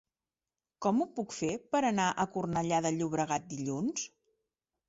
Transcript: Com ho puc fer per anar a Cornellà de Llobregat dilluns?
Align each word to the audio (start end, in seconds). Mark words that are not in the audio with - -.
Com 0.85 1.03
ho 1.03 1.07
puc 1.19 1.35
fer 1.41 1.51
per 1.75 1.83
anar 1.91 2.07
a 2.13 2.25
Cornellà 2.37 2.83
de 2.87 2.93
Llobregat 2.97 3.47
dilluns? 3.55 4.09